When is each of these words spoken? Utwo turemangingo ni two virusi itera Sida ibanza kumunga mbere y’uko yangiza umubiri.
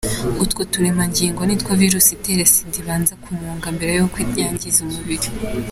Utwo 0.43 0.61
turemangingo 0.71 1.41
ni 1.45 1.55
two 1.59 1.71
virusi 1.81 2.09
itera 2.17 2.43
Sida 2.53 2.75
ibanza 2.81 3.13
kumunga 3.23 3.67
mbere 3.75 3.91
y’uko 3.97 4.17
yangiza 4.43 4.77
umubiri. 4.85 5.27